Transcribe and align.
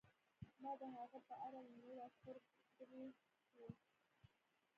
ما 0.61 0.71
د 0.79 0.81
هغه 0.95 1.19
په 1.27 1.35
اړه 1.45 1.59
له 1.65 1.71
نورو 1.79 2.03
عسکرو 2.07 2.41
پوښتلي 2.53 3.05
وو 3.55 3.69